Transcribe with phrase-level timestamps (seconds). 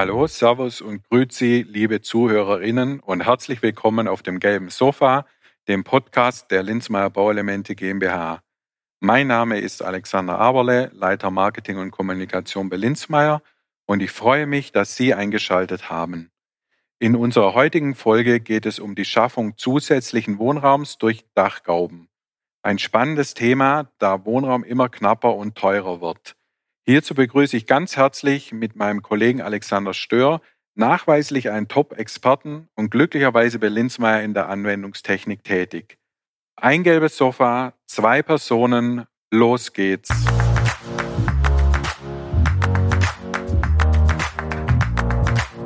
[0.00, 5.26] Hallo, Servus und Grüezi, liebe Zuhörerinnen und herzlich willkommen auf dem gelben Sofa,
[5.66, 8.40] dem Podcast der Linzmeier Bauelemente GmbH.
[9.00, 13.42] Mein Name ist Alexander Aberle, Leiter Marketing und Kommunikation bei Linzmeier
[13.86, 16.30] und ich freue mich, dass Sie eingeschaltet haben.
[17.00, 22.08] In unserer heutigen Folge geht es um die Schaffung zusätzlichen Wohnraums durch Dachgauben.
[22.62, 26.37] Ein spannendes Thema, da Wohnraum immer knapper und teurer wird.
[26.90, 30.40] Hierzu begrüße ich ganz herzlich mit meinem Kollegen Alexander Stör
[30.74, 35.98] nachweislich einen Top-Experten und glücklicherweise bei Linzmeier in der Anwendungstechnik tätig.
[36.56, 40.08] Ein gelbes Sofa, zwei Personen, los geht's.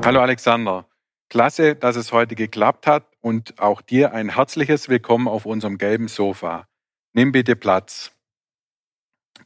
[0.05, 0.89] Hallo Alexander,
[1.31, 6.09] klasse, dass es heute geklappt hat und auch dir ein herzliches Willkommen auf unserem gelben
[6.09, 6.67] Sofa.
[7.13, 8.11] Nimm bitte Platz.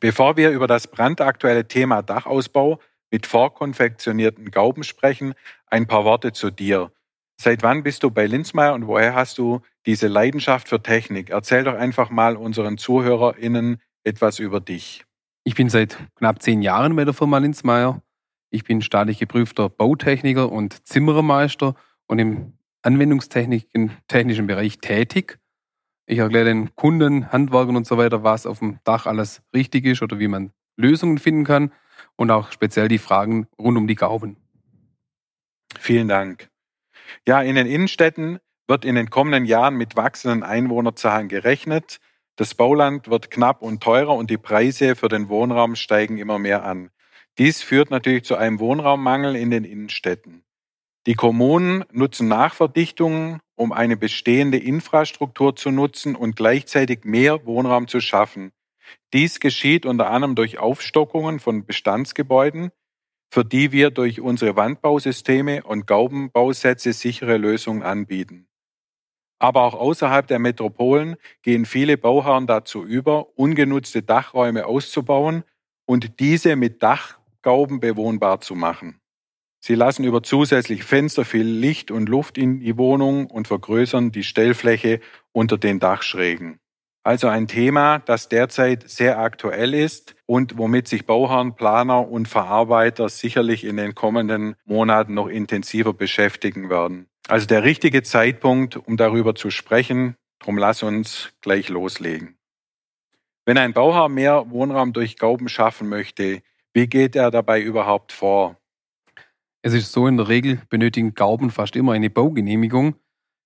[0.01, 2.81] Bevor wir über das brandaktuelle Thema Dachausbau
[3.11, 5.35] mit vorkonfektionierten Gauben sprechen,
[5.69, 6.93] ein paar Worte zu dir.
[7.41, 11.31] Seit wann bist du bei Linzmeier und woher hast du diese Leidenschaft für Technik?
[11.31, 15.05] Erzähl doch einfach mal unseren ZuhörerInnen etwas über dich.
[15.45, 18.03] Ich bin seit knapp zehn Jahren bei der Firma Linzmeier.
[18.51, 21.75] Ich bin staatlich geprüfter Bautechniker und Zimmerermeister
[22.07, 25.39] und im anwendungstechnischen Bereich tätig.
[26.07, 30.03] Ich erkläre den Kunden, Handwerkern und so weiter, was auf dem Dach alles richtig ist
[30.03, 31.73] oder wie man Lösungen finden kann
[32.15, 34.37] und auch speziell die Fragen rund um die Gauben.
[35.79, 36.49] Vielen Dank.
[37.27, 41.99] Ja, in den Innenstädten wird in den kommenden Jahren mit wachsenden Einwohnerzahlen gerechnet.
[42.37, 46.65] Das Bauland wird knapp und teurer und die Preise für den Wohnraum steigen immer mehr
[46.65, 46.91] an.
[47.39, 50.43] Dies führt natürlich zu einem Wohnraummangel in den Innenstädten.
[51.07, 58.01] Die Kommunen nutzen Nachverdichtungen, um eine bestehende Infrastruktur zu nutzen und gleichzeitig mehr Wohnraum zu
[58.01, 58.53] schaffen.
[59.13, 62.71] Dies geschieht unter anderem durch Aufstockungen von Bestandsgebäuden,
[63.31, 68.47] für die wir durch unsere Wandbausysteme und Gaubenbausätze sichere Lösungen anbieten.
[69.39, 75.45] Aber auch außerhalb der Metropolen gehen viele Bauherren dazu über, ungenutzte Dachräume auszubauen
[75.85, 79.01] und diese mit Dachgauben bewohnbar zu machen.
[79.67, 84.23] Sie lassen über zusätzlich Fenster viel Licht und Luft in die Wohnung und vergrößern die
[84.23, 85.01] Stellfläche
[85.33, 86.61] unter den Dachschrägen.
[87.03, 93.09] Also ein Thema, das derzeit sehr aktuell ist und womit sich Bauherren, Planer und Verarbeiter
[93.09, 97.09] sicherlich in den kommenden Monaten noch intensiver beschäftigen werden.
[97.27, 100.15] Also der richtige Zeitpunkt, um darüber zu sprechen.
[100.39, 102.39] Drum lass uns gleich loslegen.
[103.45, 108.61] Wenn ein Bauherr mehr Wohnraum durch Gauben schaffen möchte, wie geht er dabei überhaupt vor?
[109.67, 112.95] Es ist so, in der Regel benötigen Gauben fast immer eine Baugenehmigung.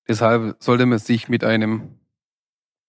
[0.06, 1.98] Deshalb sollte man sich mit einem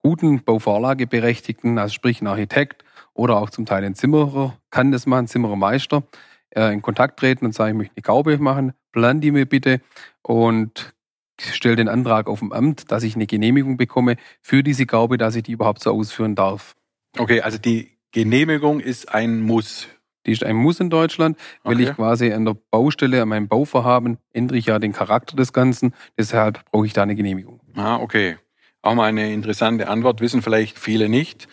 [0.03, 2.83] guten Bauvorlageberechtigten, also sprich ein Architekt
[3.13, 6.03] oder auch zum Teil ein Zimmerer, kann das machen, Zimmerermeister,
[6.49, 9.79] äh, in Kontakt treten und sagen, ich möchte eine Gaube machen, plan die mir bitte
[10.23, 10.93] und
[11.39, 15.37] stelle den Antrag auf dem Amt, dass ich eine Genehmigung bekomme für diese Gaube, dass
[15.37, 16.75] ich die überhaupt so ausführen darf.
[17.17, 19.87] Okay, also die Genehmigung ist ein Muss
[20.25, 21.83] die ist ein Muss in Deutschland, weil okay.
[21.83, 25.93] ich quasi an der Baustelle, an meinem Bauvorhaben, ändere ich ja den Charakter des Ganzen.
[26.17, 27.59] Deshalb brauche ich da eine Genehmigung.
[27.75, 28.37] Ah, okay.
[28.83, 31.47] Auch mal eine interessante Antwort, wissen vielleicht viele nicht.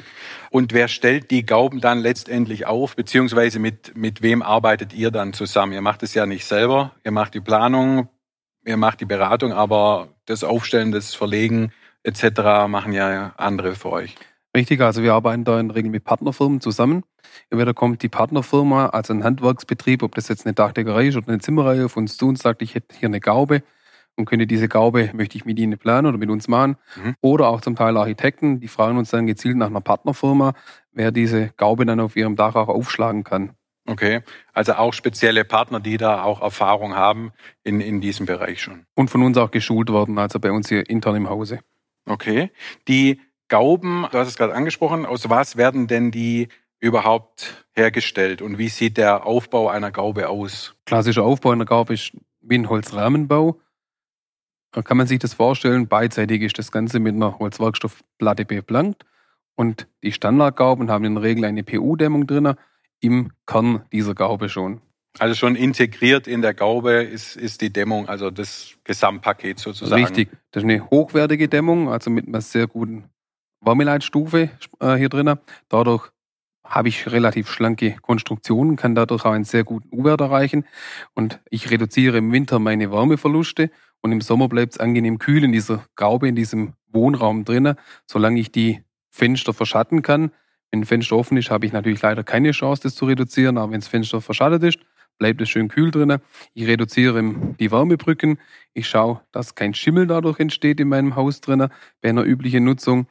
[0.51, 5.35] Und wer stellt die Gauben dann letztendlich auf, beziehungsweise mit, mit wem arbeitet ihr dann
[5.35, 5.75] zusammen?
[5.75, 8.09] Ihr macht es ja nicht selber, ihr macht die Planung,
[8.65, 12.67] ihr macht die Beratung, aber das Aufstellen, das Verlegen etc.
[12.67, 14.15] machen ja andere für euch.
[14.57, 17.05] Richtig, also wir arbeiten da in Regel mit Partnerfirmen zusammen.
[17.51, 21.39] Entweder kommt die Partnerfirma, also ein Handwerksbetrieb, ob das jetzt eine Dachdeckerei ist oder eine
[21.39, 23.63] Zimmerei, auf uns zu und sagt, ich hätte hier eine Gaube
[24.17, 26.77] und könnte diese Gaube, möchte ich mit Ihnen planen oder mit uns machen.
[26.97, 27.15] Mhm.
[27.21, 30.55] Oder auch zum Teil Architekten, die fragen uns dann gezielt nach einer Partnerfirma,
[30.93, 33.53] wer diese Gaube dann auf ihrem Dach auch aufschlagen kann.
[33.87, 34.21] Okay,
[34.53, 37.33] also auch spezielle Partner, die da auch Erfahrung haben
[37.65, 38.85] in, in diesem Bereich schon.
[38.95, 41.61] Und von uns auch geschult worden, also bei uns hier intern im Hause.
[42.05, 42.51] Okay,
[42.87, 46.49] die Gauben, du hast es gerade angesprochen, aus was werden denn die
[46.81, 50.75] überhaupt hergestellt und wie sieht der Aufbau einer Gaube aus?
[50.87, 53.61] Klassischer Aufbau einer Gaube ist wie ein Holzrahmenbau.
[54.73, 59.07] Da kann man sich das vorstellen, beidseitig ist das Ganze mit einer Holzwerkstoffplatte beplankt
[59.57, 62.55] und die Standardgauben haben in der Regel eine PU-Dämmung drin
[63.01, 64.81] im Kern dieser Gaube schon.
[65.19, 70.05] Also schon integriert in der Gaube ist, ist die Dämmung, also das Gesamtpaket sozusagen.
[70.05, 73.05] Richtig, das ist eine hochwertige Dämmung, also mit einer sehr guten
[73.61, 74.51] Wärmeleitstufe
[74.81, 75.35] äh, hier drin.
[75.69, 76.11] Dadurch
[76.65, 80.65] habe ich relativ schlanke Konstruktionen, kann dadurch auch einen sehr guten U-Wert erreichen
[81.15, 83.71] und ich reduziere im Winter meine Wärmeverluste
[84.03, 87.77] und im Sommer bleibt es angenehm kühl in dieser Gaube, in diesem Wohnraum drinnen,
[88.07, 90.31] solange ich die Fenster verschatten kann.
[90.71, 93.73] Wenn ein Fenster offen ist, habe ich natürlich leider keine Chance, das zu reduzieren, aber
[93.73, 94.79] wenn das Fenster verschattet ist,
[95.19, 96.21] bleibt es schön kühl drinnen.
[96.55, 97.23] Ich reduziere
[97.59, 98.39] die Wärmebrücken.
[98.73, 101.71] Ich schaue, dass kein Schimmel dadurch entsteht in meinem Haus drinnen
[102.01, 103.09] bei einer üblichen Nutzung.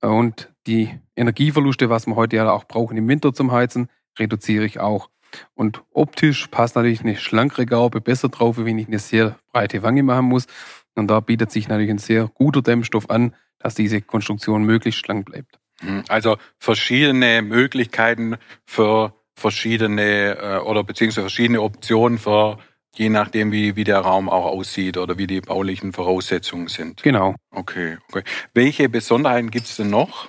[0.00, 3.88] Und die Energieverluste, was wir heute ja auch brauchen im Winter zum Heizen,
[4.18, 5.10] reduziere ich auch.
[5.54, 10.02] Und optisch passt natürlich eine schlankere Gaube besser drauf, wenn ich eine sehr breite Wange
[10.02, 10.46] machen muss.
[10.94, 15.26] Und da bietet sich natürlich ein sehr guter Dämmstoff an, dass diese Konstruktion möglichst schlank
[15.26, 15.58] bleibt.
[15.82, 16.04] Mhm.
[16.08, 22.58] Also verschiedene Möglichkeiten für verschiedene äh, oder beziehungsweise verschiedene Optionen für
[22.96, 27.02] je nachdem, wie, wie der Raum auch aussieht oder wie die baulichen Voraussetzungen sind.
[27.02, 27.34] Genau.
[27.50, 28.24] Okay, okay.
[28.54, 30.28] Welche Besonderheiten gibt es denn noch?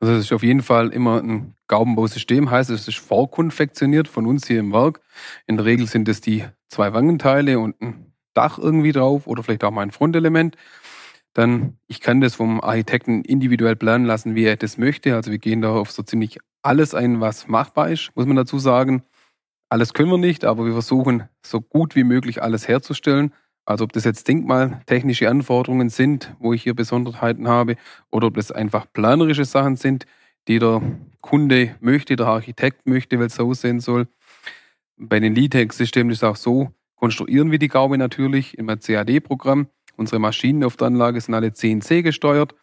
[0.00, 4.46] Also es ist auf jeden Fall immer ein Gaubenbausystem, heißt es ist vorkonfektioniert von uns
[4.46, 5.00] hier im Werk.
[5.46, 9.64] In der Regel sind es die zwei Wangenteile und ein Dach irgendwie drauf oder vielleicht
[9.64, 10.56] auch mal ein Frontelement.
[11.34, 15.14] Dann, ich kann das vom Architekten individuell planen lassen, wie er das möchte.
[15.14, 18.58] Also wir gehen da auf so ziemlich alles ein, was machbar ist, muss man dazu
[18.58, 19.02] sagen.
[19.70, 23.32] Alles können wir nicht, aber wir versuchen so gut wie möglich alles herzustellen.
[23.64, 27.76] Also ob das jetzt denkmaltechnische Anforderungen sind, wo ich hier Besonderheiten habe,
[28.10, 30.06] oder ob das einfach planerische Sachen sind,
[30.48, 30.82] die der
[31.20, 34.08] Kunde möchte, der Architekt möchte, weil es so aussehen soll.
[34.96, 39.68] Bei den LITEX-Systemen ist es auch so, konstruieren wir die Gaube natürlich im CAD-Programm.
[39.96, 42.56] Unsere Maschinen auf der Anlage sind alle CNC gesteuert.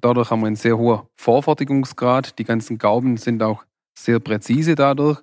[0.00, 2.38] Dadurch haben wir einen sehr hohen Vorfertigungsgrad.
[2.38, 3.64] Die ganzen Gauben sind auch
[3.94, 5.20] sehr präzise dadurch.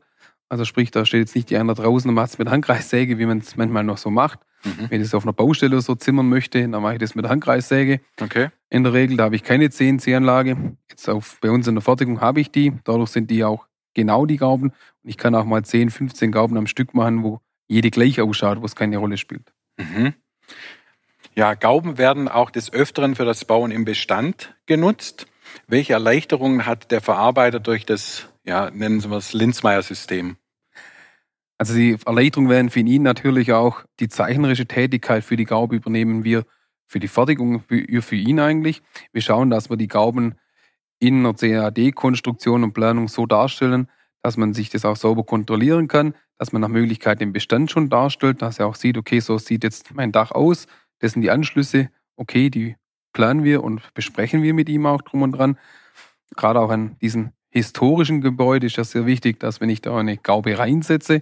[0.50, 3.25] Also sprich, da steht jetzt nicht die einer draußen und macht es mit Handkreissäge, wie
[3.25, 4.40] man es manchmal noch so macht.
[4.63, 4.88] Mhm.
[4.90, 8.01] Wenn ich das auf einer Baustelle so zimmern möchte, dann mache ich das mit Handkreissäge.
[8.19, 8.50] Okay.
[8.69, 10.75] In der Regel, da habe ich keine CNC-Anlage.
[10.90, 12.74] Jetzt auf, bei uns in der Fertigung habe ich die.
[12.84, 14.69] Dadurch sind die auch genau die Gauben.
[15.04, 18.62] Und ich kann auch mal 10, 15 Gauben am Stück machen, wo jede gleich ausschaut,
[18.62, 19.54] wo es keine Rolle spielt.
[19.78, 20.13] Mhm.
[21.36, 25.28] Ja, Gauben werden auch des Öfteren für das Bauen im Bestand genutzt.
[25.68, 30.38] Welche Erleichterungen hat der Verarbeiter durch das, ja, nennen Sie es Linzmeier-System?
[31.57, 36.24] Also die Erleichterung werden für ihn natürlich auch die zeichnerische Tätigkeit für die Gaube übernehmen
[36.24, 36.45] wir
[36.89, 38.81] für die Fertigung für, für ihn eigentlich.
[39.12, 40.36] Wir schauen, dass wir die Gauben
[41.00, 43.89] in einer CAD-Konstruktion und Planung so darstellen,
[44.21, 47.89] dass man sich das auch sauber kontrollieren kann, dass man nach Möglichkeit den Bestand schon
[47.89, 50.65] darstellt, dass er auch sieht, okay, so sieht jetzt mein Dach aus,
[51.00, 52.75] das sind die Anschlüsse, okay, die
[53.13, 55.57] planen wir und besprechen wir mit ihm auch drum und dran.
[56.35, 60.18] Gerade auch an diesen historischen Gebäuden ist das sehr wichtig, dass wenn ich da eine
[60.18, 61.22] Gaube reinsetze,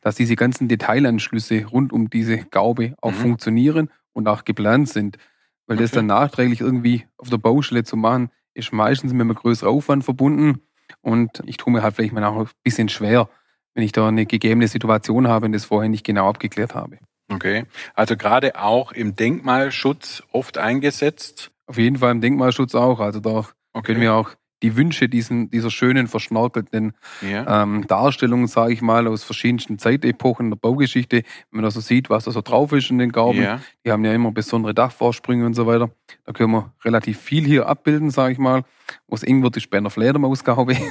[0.00, 3.16] dass diese ganzen Detailanschlüsse rund um diese Gaube auch mhm.
[3.16, 5.18] funktionieren und auch geplant sind.
[5.66, 5.84] Weil okay.
[5.84, 10.04] das dann nachträglich irgendwie auf der Baustelle zu machen, ist meistens mit einem größeren Aufwand
[10.04, 10.60] verbunden.
[11.00, 13.28] Und ich tue mir halt vielleicht mal auch ein bisschen schwer,
[13.74, 16.98] wenn ich da eine gegebene Situation habe und das vorher nicht genau abgeklärt habe.
[17.30, 17.64] Okay.
[17.94, 21.50] Also gerade auch im Denkmalschutz oft eingesetzt?
[21.66, 23.00] Auf jeden Fall im Denkmalschutz auch.
[23.00, 23.86] Also da okay.
[23.86, 24.30] können wir auch
[24.64, 27.62] die Wünsche diesen, dieser schönen, verschnorkelten ja.
[27.62, 31.24] ähm, Darstellungen, sage ich mal, aus verschiedensten Zeitepochen der Baugeschichte, wenn
[31.60, 33.60] man da so sieht, was da so drauf ist in den Gauben, ja.
[33.84, 35.90] die haben ja immer besondere Dachvorsprünge und so weiter.
[36.24, 38.62] Da können wir relativ viel hier abbilden, sage ich mal.
[39.06, 40.76] Was eng wird, ist bei einer Fledermausgaube.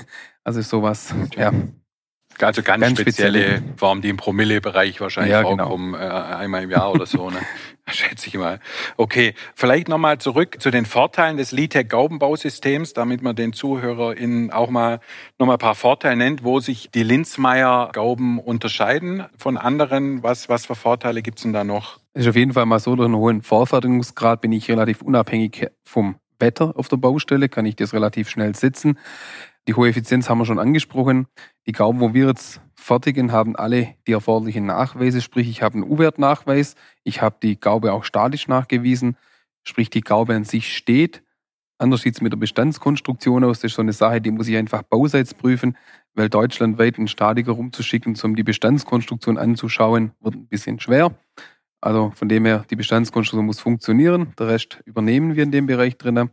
[0.46, 1.40] Also sowas, okay.
[1.40, 1.54] ja.
[2.42, 5.56] Also ganz, ganz spezielle, spezielle Form, die im Promille-Bereich wahrscheinlich ja, genau.
[5.56, 6.04] vorkommen, genau.
[6.04, 7.38] äh, einmal im Jahr oder so, ne?
[7.90, 8.60] Schätze ich mal.
[8.96, 14.70] Okay, vielleicht nochmal zurück zu den Vorteilen des LITEC Gaubenbausystems, damit man den ZuhörerInnen auch
[14.70, 15.00] mal
[15.38, 20.24] nochmal ein paar Vorteile nennt, wo sich die Linzmeier Gauben unterscheiden von anderen.
[20.24, 22.00] Was, was für Vorteile gibt's denn da noch?
[22.14, 25.68] Es ist auf jeden Fall mal so, durch einen hohen Vorfertigungsgrad bin ich relativ unabhängig
[25.84, 28.98] vom Wetter auf der Baustelle, kann ich das relativ schnell setzen.
[29.68, 31.28] Die hohe Effizienz haben wir schon angesprochen.
[31.68, 35.90] Die Gauben, wo wir jetzt fertigen, haben alle die erforderlichen Nachweise, sprich ich habe einen
[35.90, 39.16] U-Wert-Nachweis, ich habe die Gaube auch statisch nachgewiesen,
[39.64, 41.24] sprich die Gaube an sich steht.
[41.78, 43.60] Anders sieht es mit der Bestandskonstruktion aus.
[43.62, 45.78] Das ist so eine Sache, die muss ich einfach bauseits prüfen,
[46.14, 51.18] weil deutschlandweit einen Statiker rumzuschicken, um die Bestandskonstruktion anzuschauen, wird ein bisschen schwer.
[51.80, 54.34] Also von dem her, die Bestandskonstruktion muss funktionieren.
[54.38, 56.32] Der Rest übernehmen wir in dem Bereich drinnen.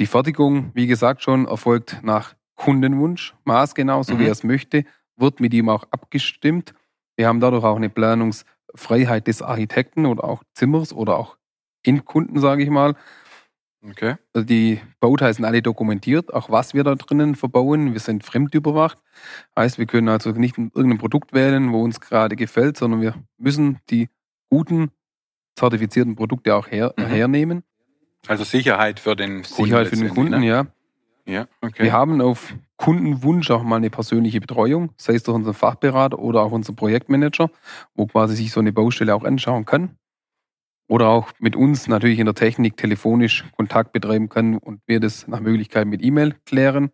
[0.00, 4.18] Die Fertigung, wie gesagt schon, erfolgt nach Kundenwunsch, maßgenau, so mhm.
[4.18, 4.84] wie er es möchte,
[5.16, 6.74] wird mit ihm auch abgestimmt.
[7.16, 11.36] Wir haben dadurch auch eine Planungsfreiheit des Architekten oder auch Zimmers oder auch
[11.84, 12.94] Endkunden, sage ich mal.
[13.88, 14.16] Okay.
[14.32, 17.92] Also die Bauteile sind alle dokumentiert, auch was wir da drinnen verbauen.
[17.92, 18.98] Wir sind fremdüberwacht.
[19.56, 23.78] Heißt, wir können also nicht irgendein Produkt wählen, wo uns gerade gefällt, sondern wir müssen
[23.90, 24.08] die
[24.50, 24.90] guten,
[25.56, 27.06] zertifizierten Produkte auch her, mhm.
[27.06, 27.62] hernehmen.
[28.26, 29.64] Also Sicherheit für den Kunden.
[29.64, 30.46] Sicherheit für den Kunden, ne?
[30.46, 30.66] ja.
[31.28, 31.84] Ja, okay.
[31.84, 36.40] Wir haben auf Kundenwunsch auch mal eine persönliche Betreuung, sei es durch unseren Fachberater oder
[36.40, 37.50] auch unseren Projektmanager,
[37.94, 39.98] wo quasi sich so eine Baustelle auch anschauen kann.
[40.88, 45.28] Oder auch mit uns natürlich in der Technik telefonisch Kontakt betreiben kann und wir das
[45.28, 46.90] nach Möglichkeit mit E-Mail klären.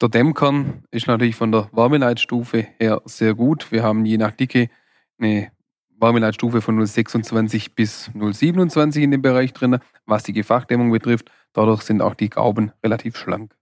[0.00, 3.72] Der Dämmkern ist natürlich von der Wärmeleitstufe her sehr gut.
[3.72, 4.70] Wir haben je nach Dicke
[5.18, 5.50] eine
[6.00, 11.30] Wärmeleitstufe von 0,26 bis 0,27 in dem Bereich drin, was die Gefachdämmung betrifft.
[11.52, 13.54] Dadurch sind auch die Gauben relativ schlank.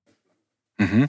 [0.78, 1.08] Mhm.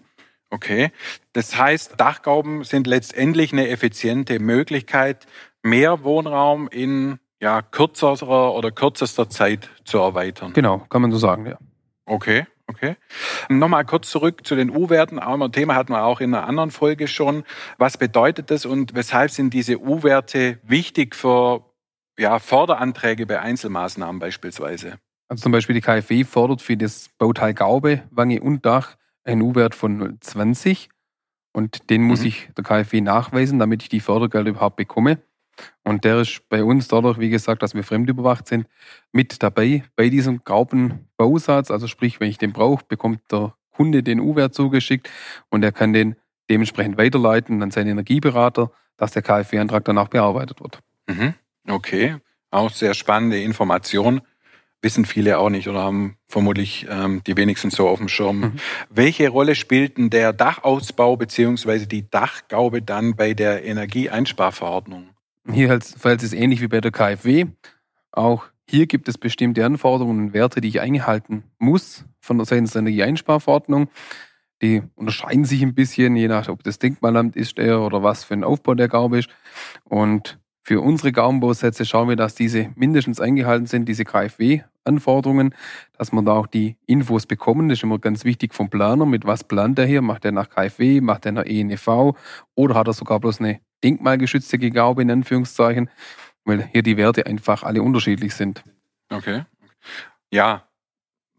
[0.49, 0.91] Okay.
[1.33, 5.27] Das heißt, Dachgauben sind letztendlich eine effiziente Möglichkeit,
[5.61, 10.53] mehr Wohnraum in ja, kürzerer oder kürzester Zeit zu erweitern.
[10.53, 11.57] Genau, kann man so sagen, ja.
[12.05, 12.95] Okay, okay.
[13.49, 15.19] Nochmal kurz zurück zu den U-Werten.
[15.19, 17.43] Ein Thema hatten wir auch in einer anderen Folge schon.
[17.77, 21.65] Was bedeutet das und weshalb sind diese U-Werte wichtig für
[22.17, 24.99] ja, Förderanträge bei Einzelmaßnahmen beispielsweise?
[25.29, 29.75] Also zum Beispiel die KfW fordert für das Bauteil Gaube, Wange und Dach einen U-Wert
[29.75, 30.87] von 0,20
[31.53, 32.27] und den muss mhm.
[32.27, 35.19] ich der KfW nachweisen, damit ich die Fördergelder überhaupt bekomme.
[35.83, 38.67] Und der ist bei uns dadurch, wie gesagt, dass wir fremdüberwacht sind,
[39.11, 41.71] mit dabei bei diesem Graupenbausatz.
[41.71, 45.09] Also sprich, wenn ich den brauche, bekommt der Kunde den U-Wert zugeschickt
[45.49, 46.15] und er kann den
[46.49, 50.79] dementsprechend weiterleiten an seinen Energieberater, dass der KfW-Antrag danach bearbeitet wird.
[51.07, 51.33] Mhm.
[51.67, 52.15] Okay,
[52.49, 54.21] auch sehr spannende Information.
[54.81, 58.39] Wissen viele auch nicht oder haben vermutlich ähm, die wenigsten so auf dem Schirm.
[58.39, 58.51] Mhm.
[58.89, 65.09] Welche Rolle spielt denn der Dachausbau beziehungsweise die Dachgaube dann bei der Energieeinsparverordnung?
[65.51, 67.45] Hier halt, fällt es ähnlich wie bei der KfW.
[68.11, 72.63] Auch hier gibt es bestimmte Anforderungen und Werte, die ich einhalten muss von der Seite
[72.63, 73.89] der Energieeinsparverordnung.
[74.61, 78.33] Die unterscheiden sich ein bisschen, je nach, ob das Denkmalamt ist der oder was für
[78.33, 79.29] ein Aufbau der Gaube ist.
[79.83, 85.55] Und für unsere Gaumenbausätze schauen wir, dass diese mindestens eingehalten sind, diese KfW-Anforderungen,
[85.97, 87.69] dass wir da auch die Infos bekommen.
[87.69, 89.05] Das ist immer ganz wichtig vom Planer.
[89.05, 90.01] Mit was plant er hier?
[90.01, 90.99] Macht er nach KfW?
[90.99, 92.17] Macht er nach ENEV?
[92.55, 95.89] Oder hat er sogar bloß eine denkmalgeschützte Gaube in Anführungszeichen?
[96.43, 98.61] Weil hier die Werte einfach alle unterschiedlich sind.
[99.09, 99.45] Okay.
[100.31, 100.67] Ja,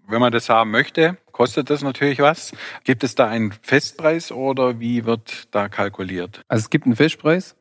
[0.07, 2.55] wenn man das haben möchte, kostet das natürlich was.
[2.83, 6.41] Gibt es da einen Festpreis oder wie wird da kalkuliert?
[6.49, 7.58] Also es gibt einen Festpreis.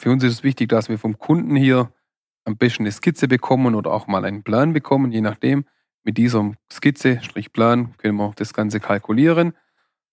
[0.00, 1.92] Für uns ist es wichtig, dass wir vom Kunden hier
[2.46, 5.66] am besten eine Skizze bekommen oder auch mal einen Plan bekommen, je nachdem.
[6.04, 9.52] Mit dieser Skizze, Strich Plan, können wir das Ganze kalkulieren,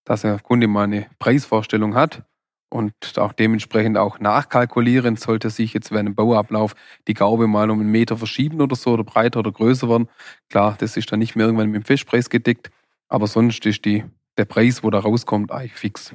[0.03, 2.25] dass der Kunde mal eine Preisvorstellung hat
[2.70, 6.75] und auch dementsprechend auch nachkalkulieren, sollte sich jetzt während dem Bauablauf
[7.08, 10.10] die Gaube mal um einen Meter verschieben oder so oder breiter oder größer werden.
[10.50, 12.72] Klar, das ist dann nicht mehr irgendwann mit dem Festpreis gedeckt,
[13.08, 14.03] aber sonst ist die,
[14.38, 16.13] der Preis, wo da rauskommt, eigentlich fix.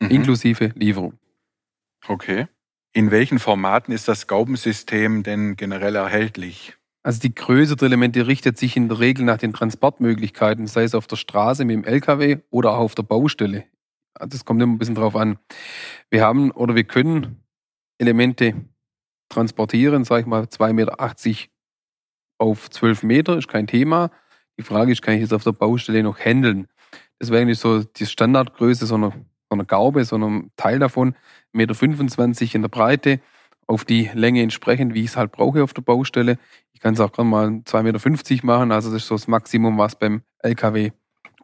[0.00, 0.10] Mhm.
[0.10, 1.20] Inklusive Lieferung.
[2.08, 2.48] Okay.
[2.94, 6.76] In welchen Formaten ist das Gaubensystem denn generell erhältlich?
[7.02, 10.94] Also die Größe der Elemente richtet sich in der Regel nach den Transportmöglichkeiten, sei es
[10.94, 13.64] auf der Straße mit dem LKW oder auch auf der Baustelle.
[14.20, 15.38] Das kommt immer ein bisschen drauf an.
[16.10, 17.42] Wir haben oder wir können
[17.96, 18.54] Elemente
[19.30, 20.98] transportieren, sage ich mal 2,80 Meter
[22.38, 24.10] auf 12 Meter, ist kein Thema.
[24.58, 26.68] Die Frage ist, kann ich jetzt auf der Baustelle noch handeln?
[27.18, 31.14] Das wäre eigentlich so die Standardgröße so einer, so einer Gaube, so einem Teil davon.
[31.54, 33.20] 1,25 Meter in der Breite,
[33.66, 36.38] auf die Länge entsprechend, wie ich es halt brauche auf der Baustelle.
[36.72, 39.78] Ich kann es auch gerne mal 2,50 Meter machen, also das ist so das Maximum,
[39.78, 40.90] was beim LKW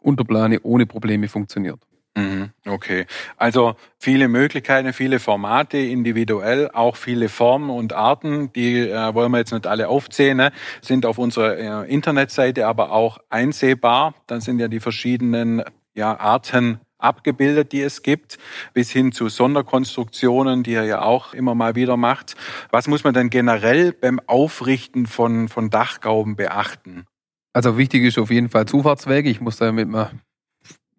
[0.01, 1.79] Unterplane ohne Probleme funktioniert.
[2.15, 3.05] Mhm, okay,
[3.37, 9.37] also viele Möglichkeiten, viele Formate, individuell, auch viele Formen und Arten, die äh, wollen wir
[9.37, 10.51] jetzt nicht alle aufzählen, ne?
[10.81, 14.15] sind auf unserer äh, Internetseite aber auch einsehbar.
[14.27, 15.63] Dann sind ja die verschiedenen
[15.93, 18.37] ja, Arten abgebildet, die es gibt,
[18.73, 22.35] bis hin zu Sonderkonstruktionen, die er ja auch immer mal wieder macht.
[22.69, 27.05] Was muss man denn generell beim Aufrichten von, von Dachgauben beachten?
[27.53, 29.29] Also wichtig ist auf jeden Fall Zufahrtswege.
[29.29, 30.11] Ich muss da mit einer,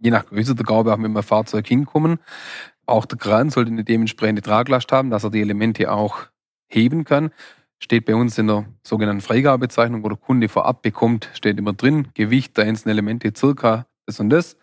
[0.00, 2.18] je nach Größe der Gaube auch mit einem Fahrzeug hinkommen.
[2.86, 6.26] Auch der Kran sollte eine dementsprechende Traglast haben, dass er die Elemente auch
[6.66, 7.30] heben kann.
[7.78, 12.08] Steht bei uns in der sogenannten Freigabezeichnung, wo der Kunde vorab bekommt, steht immer drin,
[12.14, 14.56] Gewicht der einzelnen Elemente circa das und das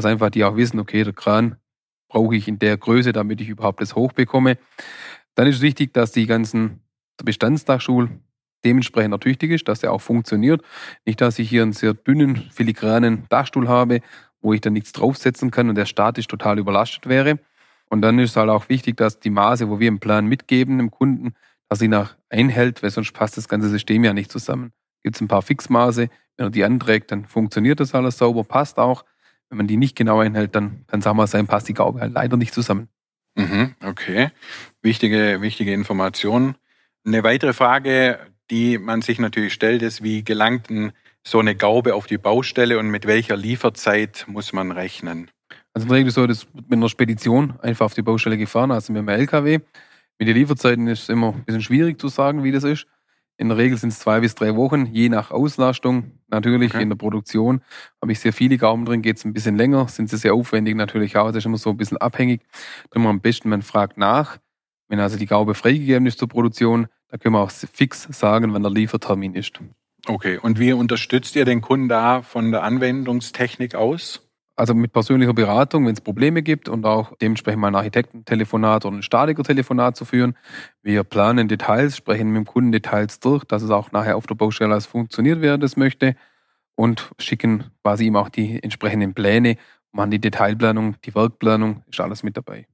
[0.00, 1.56] dass einfach die auch wissen, okay, der Kran
[2.08, 4.56] brauche ich in der Größe, damit ich überhaupt das hochbekomme.
[5.34, 6.80] Dann ist es wichtig, dass die ganzen
[7.20, 8.08] der Bestandsdachstuhl
[8.64, 10.62] dementsprechend ertüchtig ist, dass er auch funktioniert.
[11.04, 14.00] Nicht, dass ich hier einen sehr dünnen, filigranen Dachstuhl habe,
[14.40, 17.38] wo ich dann nichts draufsetzen kann und der statisch total überlastet wäre.
[17.90, 20.78] Und dann ist es halt auch wichtig, dass die Maße, wo wir im Plan mitgeben,
[20.78, 21.34] dem Kunden,
[21.68, 24.72] dass sie nach einhält, weil sonst passt das ganze System ja nicht zusammen.
[25.02, 28.78] Gibt es ein paar Fixmaße, wenn er die anträgt, dann funktioniert das alles sauber, passt
[28.78, 29.04] auch.
[29.50, 32.14] Wenn man die nicht genau einhält, dann, dann sagen wir sein, passt die Gaube halt
[32.14, 32.88] leider nicht zusammen.
[33.34, 34.30] Mhm, okay.
[34.80, 36.54] Wichtige, wichtige Information.
[37.04, 38.18] Eine weitere Frage,
[38.50, 40.92] die man sich natürlich stellt, ist, wie gelangt denn
[41.26, 45.30] so eine Gaube auf die Baustelle und mit welcher Lieferzeit muss man rechnen?
[45.72, 48.70] Also in der Regel so, das wird mit einer Spedition einfach auf die Baustelle gefahren,
[48.70, 49.60] also mit einem LKW.
[50.18, 52.86] Mit den Lieferzeiten ist es immer ein bisschen schwierig zu sagen, wie das ist.
[53.40, 56.12] In der Regel sind es zwei bis drei Wochen, je nach Auslastung.
[56.28, 56.82] Natürlich okay.
[56.82, 57.62] in der Produktion
[58.02, 60.76] habe ich sehr viele Gauben drin, geht es ein bisschen länger, sind sie sehr aufwendig
[60.76, 61.28] natürlich auch.
[61.28, 62.42] Das ist immer so ein bisschen abhängig.
[62.90, 64.36] Darum am besten, man fragt nach.
[64.88, 68.62] Wenn also die Gaube freigegeben ist zur Produktion, da können wir auch fix sagen, wann
[68.62, 69.58] der Liefertermin ist.
[70.06, 74.29] Okay, und wie unterstützt ihr den Kunden da von der Anwendungstechnik aus?
[74.60, 78.96] Also mit persönlicher Beratung, wenn es Probleme gibt und auch dementsprechend mal ein Architektentelefonat oder
[78.96, 80.36] ein Statikertelefonat zu führen.
[80.82, 84.34] Wir planen Details, sprechen mit dem Kunden Details durch, dass es auch nachher auf der
[84.34, 86.14] Baustelle alles funktioniert, wie er das möchte
[86.74, 89.56] und schicken quasi ihm auch die entsprechenden Pläne,
[89.92, 92.66] machen die Detailplanung, die Werkplanung, ist alles mit dabei.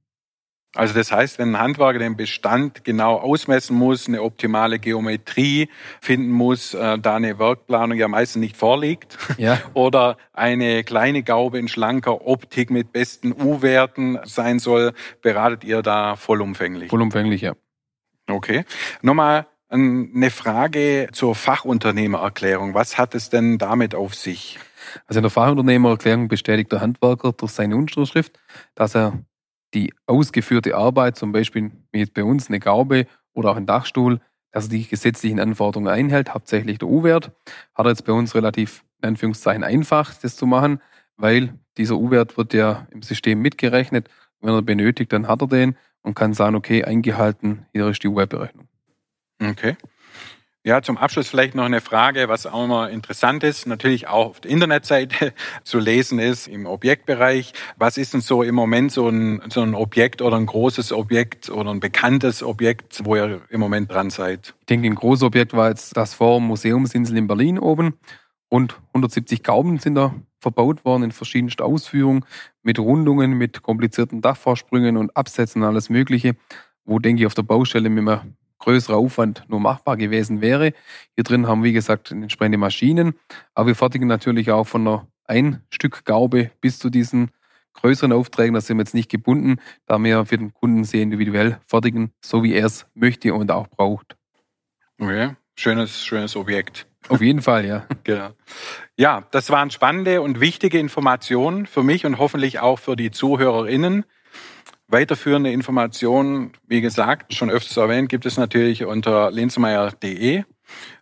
[0.77, 5.69] Also das heißt, wenn ein Handwerker den Bestand genau ausmessen muss, eine optimale Geometrie
[6.01, 9.59] finden muss, äh, da eine Werkplanung ja meistens nicht vorliegt, ja.
[9.73, 14.93] oder eine kleine Gaube in schlanker Optik mit besten U-Werten sein soll,
[15.23, 16.89] beratet ihr da vollumfänglich?
[16.89, 17.55] Vollumfänglich, ja.
[18.29, 18.63] Okay.
[19.01, 22.75] Nochmal eine Frage zur Fachunternehmererklärung.
[22.75, 24.59] Was hat es denn damit auf sich?
[25.07, 28.39] Also in der Fachunternehmererklärung bestätigt der Handwerker durch seine Unterschrift,
[28.75, 29.23] dass er
[29.73, 34.21] die ausgeführte Arbeit, zum Beispiel jetzt bei uns eine Gaube oder auch ein Dachstuhl,
[34.51, 37.31] dass er die gesetzlichen Anforderungen einhält, hauptsächlich der U-Wert,
[37.75, 40.81] hat er jetzt bei uns relativ in Anführungszeichen einfach, das zu machen,
[41.17, 44.09] weil dieser U-Wert wird ja im System mitgerechnet.
[44.39, 48.07] Wenn er benötigt, dann hat er den und kann sagen, okay, eingehalten, hier ist die
[48.07, 48.67] U-Wert-Berechnung.
[49.41, 49.75] Okay.
[50.67, 54.41] Ja, zum Abschluss vielleicht noch eine Frage, was auch immer interessant ist, natürlich auch auf
[54.41, 55.33] der Internetseite
[55.63, 57.53] zu lesen ist, im Objektbereich.
[57.77, 61.49] Was ist denn so im Moment so ein, so ein Objekt oder ein großes Objekt
[61.49, 64.55] oder ein bekanntes Objekt, wo ihr im Moment dran seid?
[64.59, 67.93] Ich denke, ein großes Objekt war jetzt das Forum Museumsinsel in Berlin oben.
[68.49, 72.25] Und 170 Gauben sind da verbaut worden in verschiedensten Ausführungen
[72.61, 76.35] mit Rundungen, mit komplizierten Dachvorsprüngen und Absätzen und alles Mögliche,
[76.83, 80.73] wo, denke ich, auf der Baustelle mit einem größerer Aufwand nur machbar gewesen wäre.
[81.15, 83.15] Hier drin haben, wie gesagt, entsprechende Maschinen,
[83.53, 87.31] aber wir fertigen natürlich auch von einer ein Stück Gaube bis zu diesen
[87.73, 91.59] größeren Aufträgen, da sind wir jetzt nicht gebunden, da wir für den Kunden sehr individuell
[91.67, 94.15] fertigen, so wie er es möchte und auch braucht.
[94.99, 96.87] Okay, schönes, schönes Objekt.
[97.09, 97.85] Auf jeden Fall, ja.
[98.03, 98.29] genau.
[98.97, 104.05] Ja, das waren spannende und wichtige Informationen für mich und hoffentlich auch für die ZuhörerInnen.
[104.89, 110.43] Weiterführende Informationen, wie gesagt, schon öfters erwähnt, gibt es natürlich unter linsmeier.de.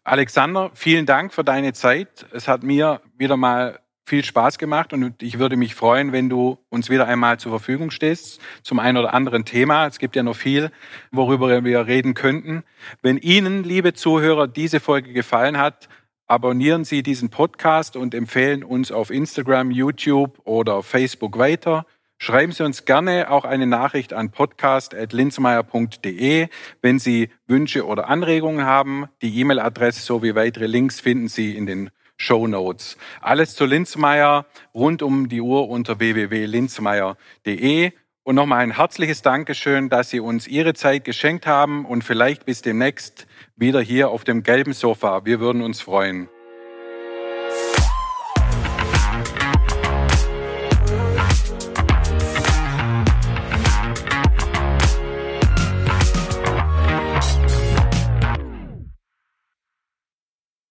[0.03, 2.25] Alexander, vielen Dank für deine Zeit.
[2.31, 6.57] Es hat mir wieder mal viel Spaß gemacht und ich würde mich freuen, wenn du
[6.69, 9.85] uns wieder einmal zur Verfügung stehst zum einen oder anderen Thema.
[9.87, 10.71] Es gibt ja noch viel,
[11.11, 12.63] worüber wir reden könnten.
[13.03, 15.89] Wenn Ihnen, liebe Zuhörer, diese Folge gefallen hat,
[16.27, 21.85] abonnieren Sie diesen Podcast und empfehlen uns auf Instagram, YouTube oder Facebook weiter.
[22.17, 26.47] Schreiben Sie uns gerne auch eine Nachricht an podcast.linzmeier.de,
[26.81, 29.07] wenn Sie Wünsche oder Anregungen haben.
[29.21, 32.97] Die E-Mail-Adresse sowie weitere Links finden Sie in den Show Notes.
[33.21, 37.91] Alles zu Linzmeier rund um die Uhr unter www.linzmeier.de.
[38.23, 42.63] Und nochmal ein herzliches Dankeschön, dass Sie uns Ihre Zeit geschenkt haben und vielleicht bis
[42.63, 45.25] demnächst wieder hier auf dem gelben Sofa.
[45.25, 46.27] Wir würden uns freuen.